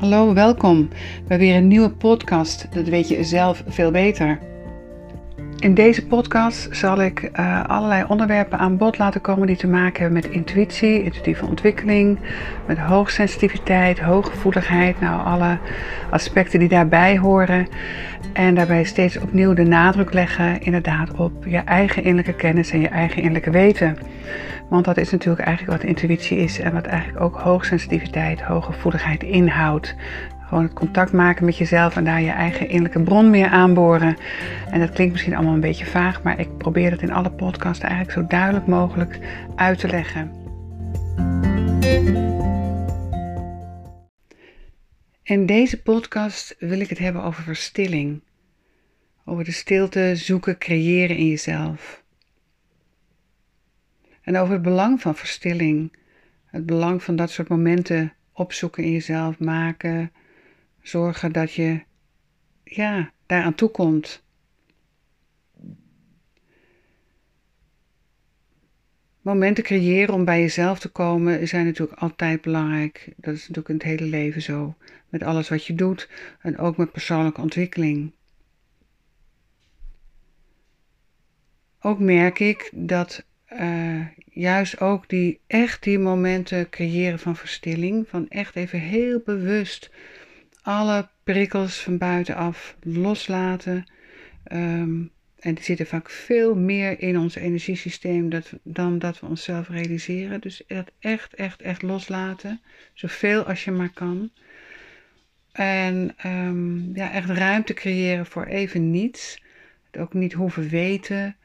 [0.00, 0.88] Hallo, welkom
[1.26, 2.66] bij weer een nieuwe podcast.
[2.72, 4.49] Dat weet je zelf veel beter.
[5.60, 10.02] In deze podcast zal ik uh, allerlei onderwerpen aan bod laten komen die te maken
[10.02, 12.18] hebben met intuïtie, intuïtieve ontwikkeling,
[12.66, 15.58] met hoogsensitiviteit, hooggevoeligheid, nou alle
[16.10, 17.68] aspecten die daarbij horen.
[18.32, 22.88] En daarbij steeds opnieuw de nadruk leggen inderdaad op je eigen innerlijke kennis en je
[22.88, 23.96] eigen innerlijke weten.
[24.68, 29.94] Want dat is natuurlijk eigenlijk wat intuïtie is en wat eigenlijk ook hoogsensitiviteit, hooggevoeligheid inhoudt.
[30.50, 34.16] Gewoon het contact maken met jezelf en daar je eigen innerlijke bron meer aanboren.
[34.70, 37.84] En dat klinkt misschien allemaal een beetje vaag, maar ik probeer dat in alle podcasts
[37.84, 39.18] eigenlijk zo duidelijk mogelijk
[39.56, 40.30] uit te leggen.
[45.22, 48.22] In deze podcast wil ik het hebben over verstilling.
[49.24, 52.02] Over de stilte zoeken, creëren in jezelf.
[54.22, 55.96] En over het belang van verstilling.
[56.46, 60.12] Het belang van dat soort momenten opzoeken in jezelf, maken,
[60.82, 61.82] Zorgen dat je
[62.64, 64.22] ja, daaraan toekomt.
[69.20, 73.12] Momenten creëren om bij jezelf te komen zijn natuurlijk altijd belangrijk.
[73.16, 74.74] Dat is natuurlijk in het hele leven zo.
[75.08, 76.08] Met alles wat je doet
[76.40, 78.12] en ook met persoonlijke ontwikkeling.
[81.80, 88.28] Ook merk ik dat uh, juist ook die echt die momenten creëren van verstilling, van
[88.28, 89.90] echt even heel bewust
[90.70, 93.84] alle prikkels van buitenaf loslaten.
[94.52, 99.68] Um, en die zitten vaak veel meer in ons energiesysteem dat, dan dat we onszelf
[99.68, 100.40] realiseren.
[100.40, 102.60] Dus dat echt, echt, echt loslaten.
[102.92, 104.30] Zoveel als je maar kan.
[105.52, 109.42] En um, ja, echt ruimte creëren voor even niets.
[109.90, 111.36] Het ook niet hoeven weten.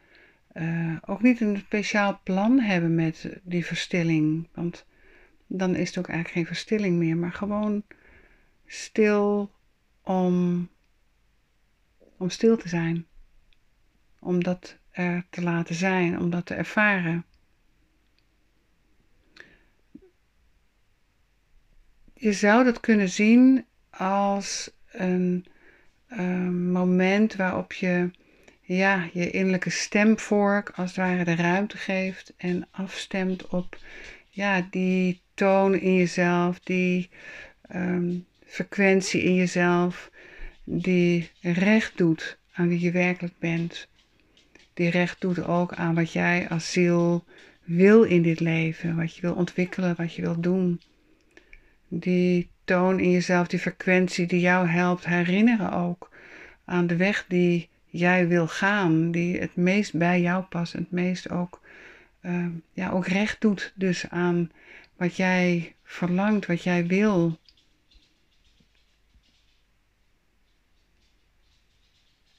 [0.53, 4.47] Uh, ook niet een speciaal plan hebben met die verstilling.
[4.53, 4.85] Want
[5.47, 7.17] dan is het ook eigenlijk geen verstilling meer.
[7.17, 7.83] Maar gewoon
[8.65, 9.51] stil
[10.03, 10.69] om,
[12.17, 13.05] om stil te zijn.
[14.19, 17.25] Om dat er te laten zijn, om dat te ervaren.
[22.13, 25.45] Je zou dat kunnen zien als een
[26.71, 28.11] moment waarop je
[28.61, 33.77] ja, je innerlijke stemvork als het ware de ruimte geeft en afstemt op
[34.29, 37.09] ja, die toon in jezelf, die
[37.75, 40.11] um, frequentie in jezelf
[40.63, 43.87] die recht doet aan wie je werkelijk bent.
[44.73, 47.23] Die recht doet ook aan wat jij als ziel
[47.63, 50.81] wil in dit leven, wat je wil ontwikkelen, wat je wil doen.
[51.87, 56.11] Die toon in jezelf, die frequentie die jou helpt herinneren ook
[56.65, 61.29] aan de weg die jij wil gaan, die het meest bij jou past, het meest
[61.29, 61.61] ook,
[62.21, 64.51] uh, ja, ook recht doet dus aan
[64.97, 67.39] wat jij verlangt, wat jij wil.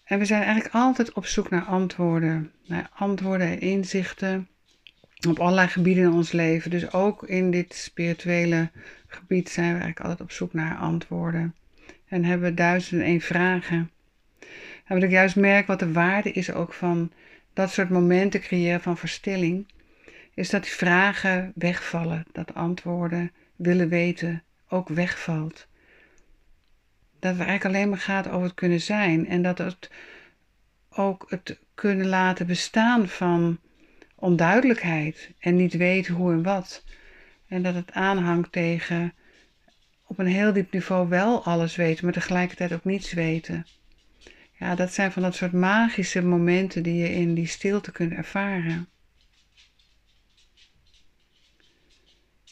[0.06, 2.52] En we zijn eigenlijk altijd op zoek naar antwoorden.
[2.66, 4.48] Naar antwoorden en inzichten
[5.28, 6.70] op allerlei gebieden in ons leven.
[6.70, 8.70] Dus ook in dit spirituele
[9.06, 11.54] gebied zijn we eigenlijk altijd op zoek naar antwoorden.
[12.08, 13.90] En hebben duizend en één vragen.
[14.84, 17.12] En wat ik juist merk, wat de waarde is ook van
[17.52, 19.66] dat soort momenten creëren van verstilling,
[20.34, 22.24] is dat die vragen wegvallen.
[22.32, 25.66] Dat antwoorden willen weten ook wegvalt
[27.20, 29.28] dat het eigenlijk alleen maar gaat over het kunnen zijn.
[29.28, 29.90] En dat het
[30.90, 33.58] ook het kunnen laten bestaan van
[34.14, 36.84] onduidelijkheid en niet weten hoe en wat.
[37.48, 39.12] En dat het aanhangt tegen
[40.06, 43.66] op een heel diep niveau wel alles weten, maar tegelijkertijd ook niets weten.
[44.58, 48.88] Ja, dat zijn van dat soort magische momenten die je in die stilte kunt ervaren.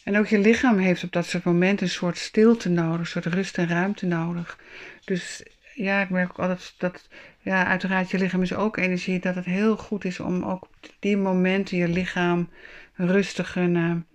[0.04, 3.26] En ook je lichaam heeft op dat soort momenten een soort stilte nodig, een soort
[3.26, 4.58] rust en ruimte nodig.
[5.04, 5.42] Dus
[5.74, 7.08] ja, ik merk ook altijd dat,
[7.40, 10.76] ja, uiteraard je lichaam is ook energie, dat het heel goed is om ook op
[10.98, 12.48] die momenten je lichaam
[12.94, 14.06] rust te gunnen.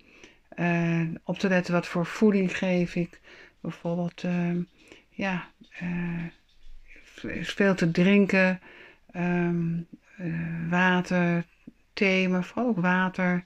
[0.55, 3.19] Uh, op te letten wat voor voeding geef ik.
[3.62, 4.56] Bijvoorbeeld, uh,
[5.09, 5.47] ja,
[7.41, 8.62] veel te drinken,
[9.15, 9.88] um,
[10.69, 11.45] water,
[11.94, 13.44] thee, vooral ook water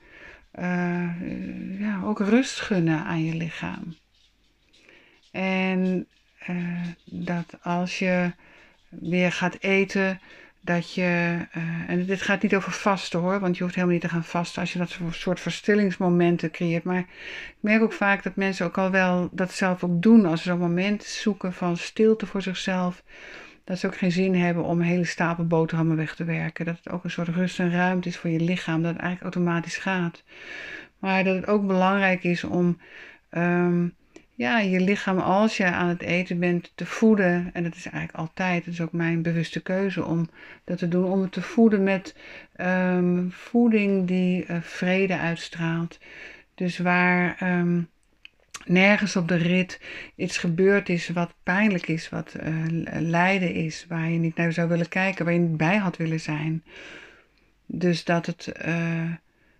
[0.59, 3.95] uh, ja, ook rust gunnen aan je lichaam.
[5.31, 6.07] En
[6.49, 8.31] uh, dat als je
[8.89, 10.19] weer gaat eten,
[10.61, 14.03] dat je, uh, en dit gaat niet over vasten hoor, want je hoeft helemaal niet
[14.05, 16.83] te gaan vasten als je dat soort verstillingsmomenten creëert.
[16.83, 17.07] Maar ik
[17.59, 20.59] merk ook vaak dat mensen ook al wel dat zelf ook doen als ze zo'n
[20.59, 23.03] moment zoeken van stilte voor zichzelf
[23.63, 26.65] dat ze ook geen zin hebben om een hele stapel boterhammen weg te werken.
[26.65, 29.35] Dat het ook een soort rust en ruimte is voor je lichaam, dat het eigenlijk
[29.35, 30.23] automatisch gaat.
[30.99, 32.77] Maar dat het ook belangrijk is om
[33.31, 33.93] um,
[34.35, 37.49] ja, je lichaam als je aan het eten bent te voeden.
[37.53, 40.29] En dat is eigenlijk altijd, dat is ook mijn bewuste keuze om
[40.63, 41.05] dat te doen.
[41.05, 42.15] Om het te voeden met
[42.57, 45.99] um, voeding die uh, vrede uitstraalt.
[46.55, 47.89] Dus waar um,
[48.65, 49.79] nergens op de rit
[50.15, 52.65] iets gebeurd is wat pijnlijk is, wat uh,
[52.99, 56.19] lijden is, waar je niet naar zou willen kijken, waar je niet bij had willen
[56.19, 56.63] zijn.
[57.65, 59.11] Dus dat het uh,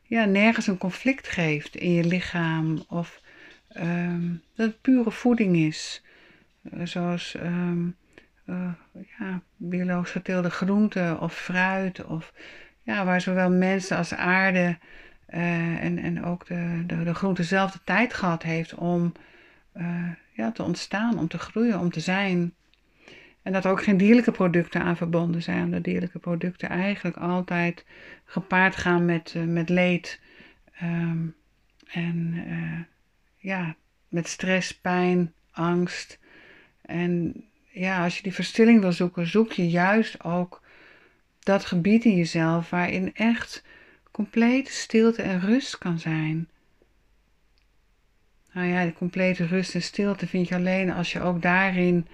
[0.03, 3.21] ja, nergens een conflict geeft in je lichaam of
[3.77, 6.03] um, dat het pure voeding is.
[6.73, 7.35] Uh, zoals
[8.45, 8.71] uh,
[9.19, 12.06] ja, biologisch geteelde groenten of fruit.
[12.06, 12.33] Of,
[12.83, 14.77] ja, waar zowel mensen als aarde
[15.33, 19.12] uh, en, en ook de, de, de groente zelf de tijd gehad heeft om
[20.33, 22.53] ja, te ontstaan, om te groeien, om te zijn.
[23.41, 25.71] En dat er ook geen dierlijke producten aan verbonden zijn.
[25.71, 27.85] Dat dierlijke producten eigenlijk altijd
[28.25, 30.19] gepaard gaan met, met leed.
[30.83, 31.35] Um,
[31.91, 32.45] en
[33.38, 33.75] ja,
[34.07, 36.19] met stress, pijn, angst.
[36.81, 40.62] En ja, als je die verstilling wil zoeken, zoek je juist ook
[41.39, 43.63] dat gebied in jezelf waarin echt
[44.13, 46.50] complete stilte en rust kan zijn.
[48.54, 52.07] Nou ja, de complete rust en stilte vind je alleen als je ook daarin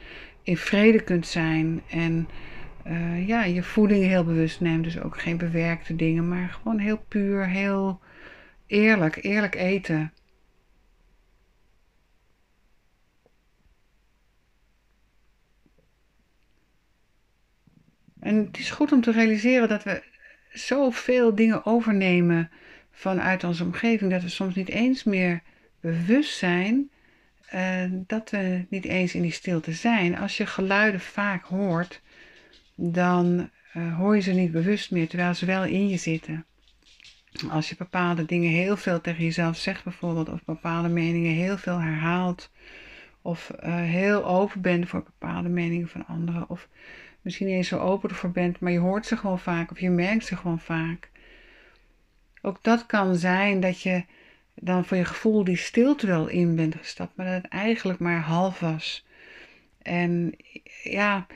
[0.44, 1.82] in vrede kunt zijn.
[1.90, 2.28] En
[2.88, 4.84] uh, ja, je voeding heel bewust neemt.
[4.84, 8.00] Dus ook geen bewerkte dingen, maar gewoon heel puur, heel
[8.68, 10.14] eerlijk, eerlijk eten.
[18.20, 20.09] En het is goed om te realiseren dat we
[20.66, 22.50] zoveel dingen overnemen
[22.92, 25.42] vanuit onze omgeving, dat we soms niet eens meer
[25.80, 26.90] bewust zijn
[27.54, 30.18] uh, dat we niet eens in die stilte zijn.
[30.18, 32.02] Als je geluiden vaak hoort,
[32.76, 36.46] dan uh, hoor je ze niet bewust meer, terwijl ze wel in je zitten.
[37.50, 41.80] Als je bepaalde dingen heel veel tegen jezelf zegt, bijvoorbeeld, of bepaalde meningen heel veel
[41.80, 42.52] herhaalt,
[43.22, 46.68] of uh, heel open bent voor bepaalde meningen van anderen, of
[47.22, 49.90] misschien niet eens zo open ervoor bent, maar je hoort ze gewoon vaak of je
[49.90, 51.10] merkt ze gewoon vaak.
[52.42, 54.04] Ook dat kan zijn dat je
[54.56, 58.22] dan voor je gevoel die stilte wel in bent gestapt, maar dat het eigenlijk maar
[58.22, 59.06] half was.
[59.82, 60.36] En
[60.84, 61.28] ja,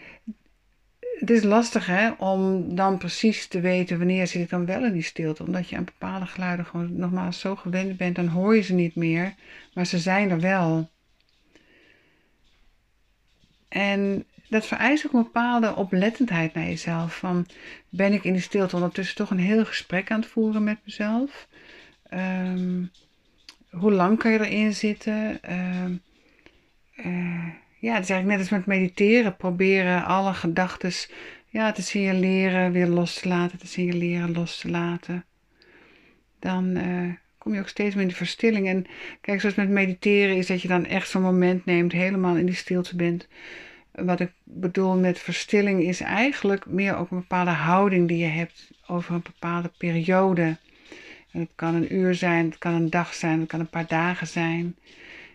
[1.20, 4.94] het is lastig hè, om dan precies te weten wanneer zit ik dan wel in
[4.94, 5.44] die stilte.
[5.44, 8.96] Omdat je aan bepaalde geluiden gewoon nogmaals zo gewend bent, dan hoor je ze niet
[8.96, 9.34] meer,
[9.74, 10.90] maar ze zijn er wel.
[13.70, 17.18] En dat vereist ook een bepaalde oplettendheid naar jezelf.
[17.18, 17.46] Van
[17.90, 21.48] ben ik in die stilte ondertussen toch een heel gesprek aan het voeren met mezelf?
[22.14, 22.92] Um,
[23.70, 25.40] hoe lang kan je erin zitten?
[25.52, 26.02] Um,
[26.96, 27.48] uh,
[27.80, 29.36] ja, het is eigenlijk net als met mediteren.
[29.36, 30.92] Proberen alle gedachten
[31.50, 35.26] ja, te signaleren, weer los te laten, te signaleren, los te laten.
[36.40, 38.68] Dan uh, kom je ook steeds meer in de verstilling.
[38.68, 38.86] En
[39.22, 42.56] kijk, zoals met mediteren is dat je dan echt zo'n moment neemt, helemaal in die
[42.56, 43.28] stilte bent
[43.94, 48.72] wat ik bedoel met verstilling is eigenlijk meer ook een bepaalde houding die je hebt
[48.88, 50.58] over een bepaalde periode.
[51.32, 53.88] En het kan een uur zijn, het kan een dag zijn, het kan een paar
[53.88, 54.76] dagen zijn.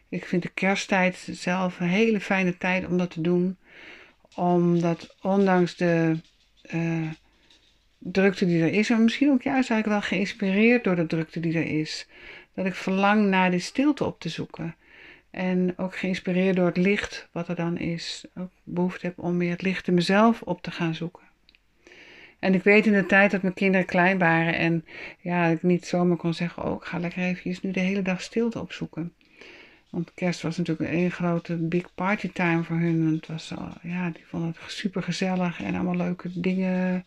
[0.09, 3.57] Ik vind de kersttijd zelf een hele fijne tijd om dat te doen.
[4.35, 6.21] Omdat ondanks de
[6.75, 7.11] uh,
[7.99, 11.55] drukte die er is, en misschien ook juist eigenlijk wel geïnspireerd door de drukte die
[11.55, 12.07] er is,
[12.55, 14.75] dat ik verlang naar die stilte op te zoeken.
[15.31, 18.25] En ook geïnspireerd door het licht wat er dan is.
[18.35, 21.26] Ook behoefte heb om meer het licht in mezelf op te gaan zoeken.
[22.38, 24.85] En ik weet in de tijd dat mijn kinderen klein waren en
[25.21, 28.21] ja, ik niet zomaar kon zeggen, oh ik ga lekker even nu de hele dag
[28.21, 29.12] stilte opzoeken.
[29.91, 33.14] Want kerst was natuurlijk een grote big party time voor hun.
[33.14, 37.05] Het was, ja, die vonden het super gezellig en allemaal leuke dingen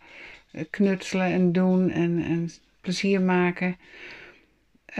[0.52, 2.50] eh, knutselen en doen en, en
[2.82, 3.78] plezier maken.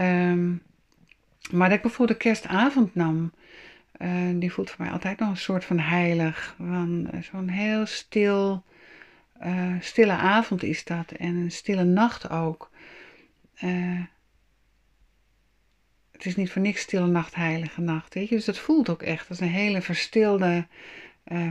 [0.00, 0.62] Um,
[1.50, 3.32] maar dat ik bijvoorbeeld de kerstavond nam,
[4.02, 6.54] uh, die voelt voor mij altijd nog een soort van heilig.
[6.56, 8.64] Van, uh, Zo'n heel stil,
[9.44, 11.10] uh, stille avond is dat.
[11.10, 12.70] En een stille nacht ook.
[16.12, 18.14] het is niet voor niks stille nacht, heilige nacht.
[18.14, 18.34] Weet je?
[18.34, 20.66] Dus dat voelt ook echt als een hele verstilde,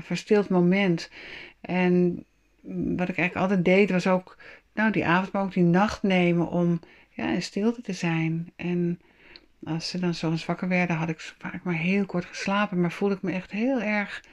[0.02, 1.10] verstild moment.
[1.62, 2.26] En
[2.98, 4.38] wat ik eigenlijk altijd deed, was ook
[4.74, 6.80] nou, die avond, maar ook die nacht nemen om
[7.10, 8.52] ja, in stilte te zijn.
[8.56, 9.00] En
[9.64, 12.82] als ze dan zo wakker werden, had ik vaak maar heel kort geslapen.
[12.82, 14.24] Maar voelde ik me echt heel erg,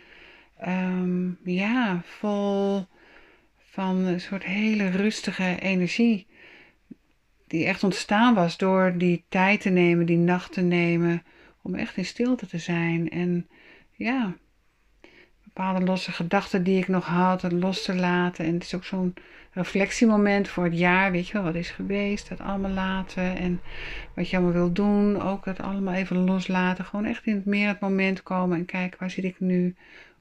[0.66, 2.86] um, ja, vol
[3.58, 6.26] van een soort hele rustige energie.
[7.46, 11.22] Die echt ontstaan was door die tijd te nemen, die nacht te nemen.
[11.62, 13.10] Om echt in stilte te zijn.
[13.10, 13.48] En
[13.92, 14.36] ja,
[15.44, 18.44] bepaalde losse gedachten die ik nog had, los te laten.
[18.44, 19.14] En het is ook zo'n
[19.58, 21.10] reflectiemoment voor het jaar.
[21.12, 23.36] Weet je wel, wat is geweest, dat allemaal laten.
[23.36, 23.60] En
[24.14, 26.84] wat je allemaal wil doen, ook dat allemaal even loslaten.
[26.84, 29.74] Gewoon echt in het meer het moment komen en kijken, waar zit ik nu?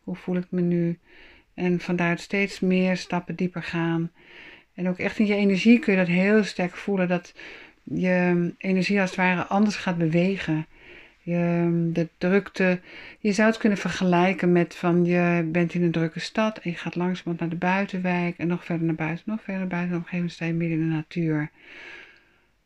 [0.03, 0.99] Hoe voel ik me nu?
[1.53, 4.11] En vanuit steeds meer stappen dieper gaan.
[4.73, 7.07] En ook echt in je energie kun je dat heel sterk voelen.
[7.07, 7.33] Dat
[7.83, 10.65] je energie als het ware anders gaat bewegen.
[11.27, 12.79] Je, de drukte,
[13.19, 16.75] je zou het kunnen vergelijken met van je bent in een drukke stad en je
[16.75, 19.97] gaat langzamerhand naar de buitenwijk en nog verder naar buiten, nog verder naar buiten en
[19.97, 21.49] op een gegeven moment sta je midden in de natuur.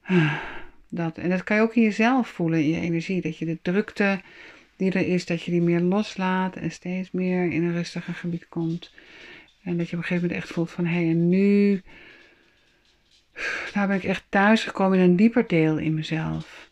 [0.90, 3.58] Dat, en dat kan je ook in jezelf voelen, in je energie, dat je de
[3.62, 4.22] drukte
[4.76, 8.50] die er is, dat je die meer loslaat en steeds meer in een rustiger gebied
[8.50, 8.92] komt.
[9.64, 11.82] En dat je op een gegeven moment echt voelt van hé hey, en nu,
[13.74, 16.71] daar ben ik echt thuis gekomen in een dieper deel in mezelf.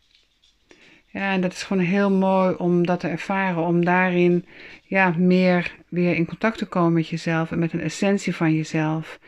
[1.12, 4.46] Ja, en dat is gewoon heel mooi om dat te ervaren, om daarin
[4.84, 9.20] ja, meer weer in contact te komen met jezelf en met een essentie van jezelf.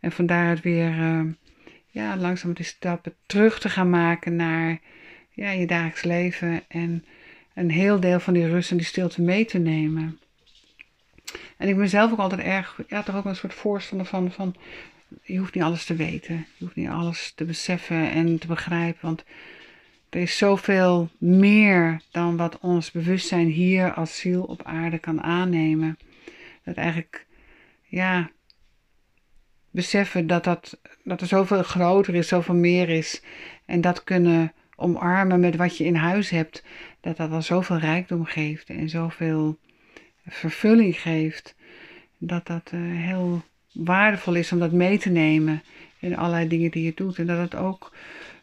[0.00, 1.20] En van daaruit weer uh,
[1.86, 4.78] ja, langzaam die stappen terug te gaan maken naar
[5.30, 7.04] ja, je dagelijks leven en
[7.54, 10.18] een heel deel van die rust en die stilte mee te nemen.
[11.56, 14.54] En ik ben zelf ook altijd erg, ja, toch ook een soort voorstander van, van
[15.22, 16.34] je hoeft niet alles te weten.
[16.34, 19.24] Je hoeft niet alles te beseffen en te begrijpen, want
[20.10, 25.98] er is zoveel meer dan wat ons bewustzijn hier als ziel op aarde kan aannemen.
[26.64, 27.26] Dat eigenlijk,
[27.86, 28.30] ja,
[29.70, 33.22] beseffen dat, dat, dat er zoveel groter is, zoveel meer is.
[33.64, 36.64] En dat kunnen omarmen met wat je in huis hebt.
[37.00, 39.58] Dat dat al zoveel rijkdom geeft en zoveel
[40.26, 41.54] vervulling geeft.
[42.18, 45.62] Dat dat uh, heel waardevol is om dat mee te nemen
[45.98, 47.18] in allerlei dingen die je doet.
[47.18, 47.92] En dat het ook,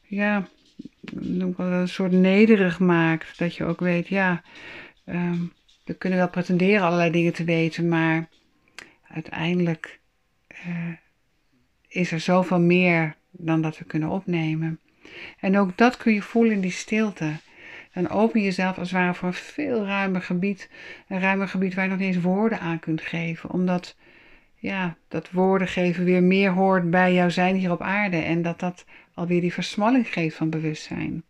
[0.04, 0.48] ja,
[1.58, 3.38] een soort nederig maakt.
[3.38, 4.42] Dat je ook weet, ja,
[5.06, 5.54] um,
[5.86, 8.30] we kunnen wel pretenderen allerlei dingen te weten, maar
[9.08, 10.00] uiteindelijk
[10.68, 10.94] uh,
[11.88, 14.80] is er zoveel meer dan dat we kunnen opnemen.
[15.40, 17.32] En ook dat kun je voelen in die stilte.
[17.94, 20.70] Dan open je jezelf als het ware voor een veel ruimer gebied.
[21.08, 23.52] Een ruimer gebied waar je nog niet eens woorden aan kunt geven.
[23.52, 23.96] Omdat
[24.68, 28.18] ja, dat woorden geven weer meer hoort bij jouw zijn hier op aarde.
[28.18, 31.24] En dat dat alweer die versmalling geeft van bewustzijn.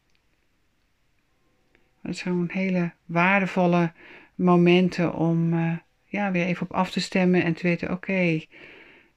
[2.01, 3.91] Dat zijn hele waardevolle
[4.35, 8.41] momenten om uh, ja, weer even op af te stemmen en te weten: oké,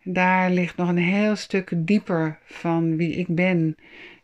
[0.03, 3.77] daar ligt nog een heel stuk dieper van wie ik ben.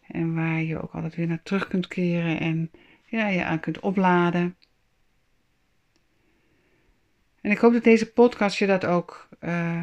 [0.09, 2.71] En waar je ook altijd weer naar terug kunt keren en
[3.07, 4.57] ja, je aan kunt opladen.
[7.47, 9.83] En ik hoop dat deze podcast je dat ook, uh,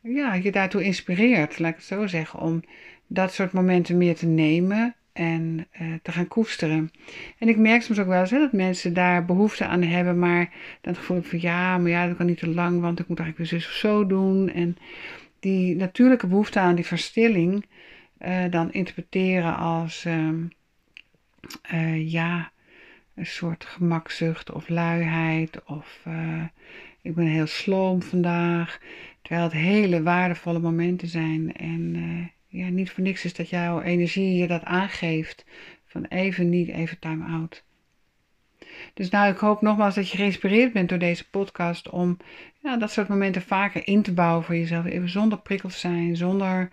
[0.00, 2.62] ja, je daartoe inspireert, laat ik het zo zeggen, om
[3.06, 6.90] dat soort momenten meer te nemen en uh, te gaan koesteren.
[7.38, 10.94] En ik merk soms ook wel eens dat mensen daar behoefte aan hebben, maar dan
[10.94, 13.50] gevoel ik van ja, maar ja, dat kan niet te lang, want ik moet eigenlijk
[13.50, 14.50] weer zus of zo doen.
[14.50, 14.76] En
[15.40, 17.66] die natuurlijke behoefte aan die verstilling
[18.18, 20.04] uh, dan interpreteren als
[21.72, 22.51] uh, ja,
[23.14, 26.06] een soort gemakzucht of luiheid of
[27.02, 28.80] ik ben heel sloom vandaag.
[29.22, 31.96] Terwijl het hele waardevolle momenten zijn en
[32.46, 35.44] ja, niet voor niks is dat jouw energie je dat aangeeft.
[35.86, 37.64] Van even niet, even time out.
[38.94, 42.16] Dus nou, ik hoop nogmaals dat je geïnspireerd bent door deze podcast om
[42.58, 44.84] ja, dat soort momenten vaker in te bouwen voor jezelf.
[44.84, 46.70] Even zonder prikkels zijn, zonder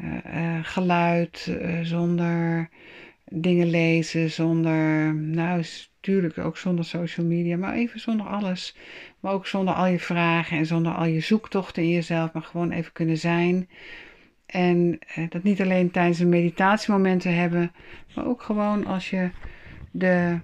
[0.00, 2.68] uh, geluid, zonder
[3.30, 8.76] dingen lezen, zonder, nou, natuurlijk ook zonder social media, maar even zonder alles.
[9.20, 12.70] Maar ook zonder al je vragen en zonder al je zoektochten in jezelf, maar gewoon
[12.70, 13.68] even kunnen zijn.
[14.46, 17.72] En eh, dat niet alleen tijdens een meditatiemomenten hebben,
[18.14, 19.30] maar ook gewoon als je
[19.90, 20.40] de,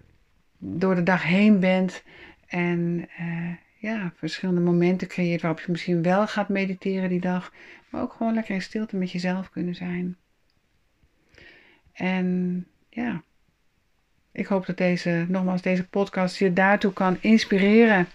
[0.58, 2.02] door de dag heen bent
[2.46, 7.52] en uh, ja, verschillende momenten creëert waarop je misschien wel gaat mediteren die dag,
[7.90, 10.16] maar ook gewoon lekker in stilte met jezelf kunnen zijn.
[11.92, 12.66] En
[12.96, 13.22] ja,
[14.32, 18.06] ik hoop dat deze, nogmaals, deze podcast je daartoe kan inspireren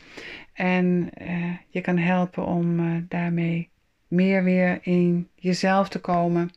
[0.53, 3.69] en uh, je kan helpen om uh, daarmee
[4.07, 6.49] meer weer in jezelf te komen.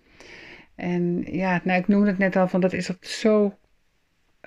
[0.75, 3.59] En ja, nou, ik noemde het net al, van dat is zo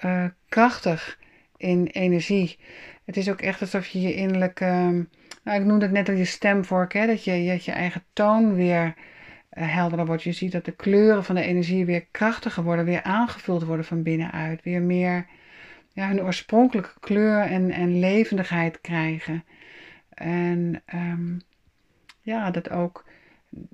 [0.04, 1.20] uh, krachtig
[1.58, 2.60] in energie.
[3.06, 4.66] Het is ook echt alsof je je innerlijke,
[5.44, 8.94] nou, ik noemde het net al je stemvork, hè, dat je, je eigen toon weer
[9.66, 10.24] helderder wordt.
[10.24, 14.04] Je ziet dat de kleuren van de energie weer krachtiger worden, weer aangevuld worden van
[14.04, 14.64] binnenuit.
[14.64, 15.26] Weer meer
[15.94, 19.44] ja, hun oorspronkelijke kleur en, en levendigheid krijgen.
[20.10, 21.42] En um,
[22.22, 23.06] ja, dat ook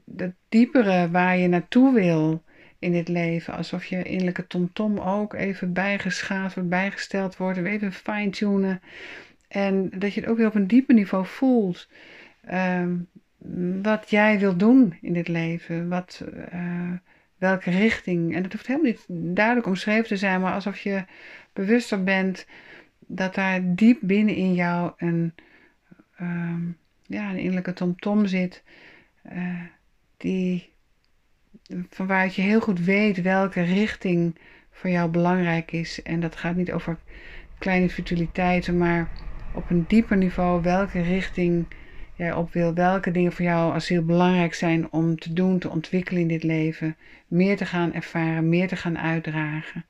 [0.06, 2.44] dat diepere waar je naartoe wil
[2.80, 3.54] in dit leven.
[3.54, 7.58] Alsof je innerlijke tomtom ook even bijgeschaafd wordt, bijgesteld wordt.
[7.58, 8.82] En even fine-tunen.
[9.48, 11.90] En dat je het ook weer op een dieper niveau voelt.
[12.52, 13.08] Um,
[13.82, 15.90] wat jij wil doen in dit leven.
[15.90, 16.24] Wat,
[16.54, 16.92] uh,
[17.38, 18.36] welke richting.
[18.36, 21.06] En dat hoeft helemaal niet duidelijk omschreven te zijn, maar alsof je
[21.54, 22.48] bewuster bent
[23.00, 25.34] dat daar diep binnen in jou een,
[26.22, 26.56] uh,
[27.02, 28.64] ja, een innerlijke tomtom zit.
[29.34, 29.62] Uh,
[30.18, 30.70] die,
[31.90, 34.38] van waaruit je heel goed weet welke richting
[34.72, 36.02] voor jou belangrijk is.
[36.02, 36.98] En dat gaat niet over
[37.58, 39.10] kleine futiliteiten, maar
[39.54, 41.66] op een dieper niveau welke richting
[42.24, 45.70] jij op wil, welke dingen voor jou als heel belangrijk zijn om te doen, te
[45.70, 46.96] ontwikkelen in dit leven,
[47.28, 49.86] meer te gaan ervaren, meer te gaan uitdragen.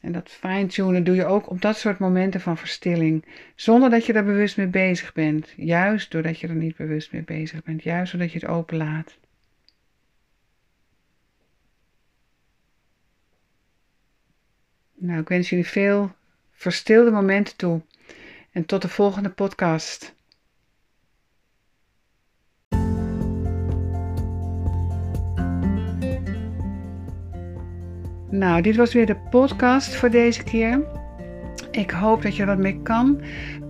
[0.00, 4.12] En dat fine-tunen doe je ook op dat soort momenten van verstilling, zonder dat je
[4.12, 5.52] daar bewust mee bezig bent.
[5.56, 9.18] Juist doordat je er niet bewust mee bezig bent, juist doordat je het openlaat.
[14.94, 16.14] Nou, ik wens jullie veel
[16.52, 17.82] verstilde momenten toe.
[18.50, 20.14] En tot de volgende podcast.
[28.32, 30.80] Nou, dit was weer de podcast voor deze keer.
[31.70, 33.20] Ik hoop dat je wat mee kan.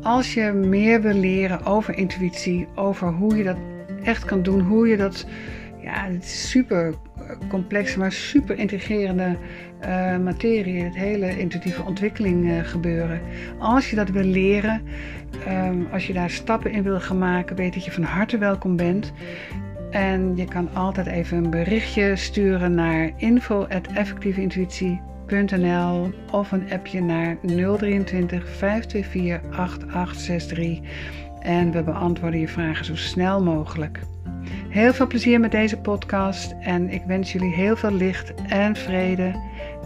[0.02, 3.56] Als je meer wil leren over intuïtie, over hoe je dat
[4.02, 5.26] echt kan doen, hoe je dat.
[5.80, 6.94] Ja, het is super
[7.48, 9.36] complexe, maar super integrerende
[9.84, 13.20] uh, materie, het hele intuïtieve ontwikkeling uh, gebeuren.
[13.58, 14.82] Als je dat wil leren,
[15.48, 18.76] um, als je daar stappen in wil gaan maken, weet dat je van harte welkom
[18.76, 19.12] bent.
[19.92, 28.48] En je kan altijd even een berichtje sturen naar info.effectieveintuïtie.nl of een appje naar 023
[28.48, 30.80] 524 8863
[31.40, 34.00] en we beantwoorden je vragen zo snel mogelijk.
[34.68, 39.34] Heel veel plezier met deze podcast en ik wens jullie heel veel licht en vrede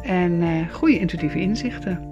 [0.03, 2.06] en uh, goede intuïtieve inzichten.